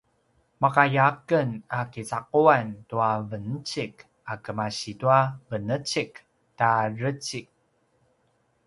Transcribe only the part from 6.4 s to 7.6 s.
ta dreci